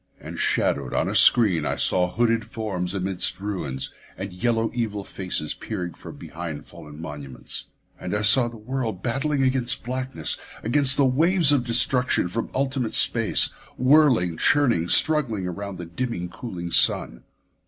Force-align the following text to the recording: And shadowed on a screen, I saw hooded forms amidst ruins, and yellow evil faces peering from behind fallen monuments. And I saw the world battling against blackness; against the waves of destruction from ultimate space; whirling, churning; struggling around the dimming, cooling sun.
And 0.19 0.39
shadowed 0.39 0.95
on 0.95 1.07
a 1.07 1.13
screen, 1.13 1.63
I 1.63 1.75
saw 1.75 2.11
hooded 2.11 2.43
forms 2.45 2.95
amidst 2.95 3.39
ruins, 3.39 3.93
and 4.17 4.33
yellow 4.33 4.71
evil 4.73 5.03
faces 5.03 5.53
peering 5.53 5.93
from 5.93 6.15
behind 6.15 6.65
fallen 6.65 6.99
monuments. 6.99 7.67
And 7.99 8.15
I 8.15 8.23
saw 8.23 8.47
the 8.47 8.57
world 8.57 9.03
battling 9.03 9.43
against 9.43 9.83
blackness; 9.83 10.39
against 10.63 10.97
the 10.97 11.05
waves 11.05 11.51
of 11.51 11.65
destruction 11.65 12.29
from 12.29 12.49
ultimate 12.55 12.95
space; 12.95 13.51
whirling, 13.77 14.37
churning; 14.37 14.89
struggling 14.89 15.45
around 15.45 15.77
the 15.77 15.85
dimming, 15.85 16.29
cooling 16.29 16.71
sun. 16.71 17.21